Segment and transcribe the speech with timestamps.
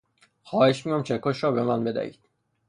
[0.43, 2.19] خواهش میکنم چکش را به من بدهید.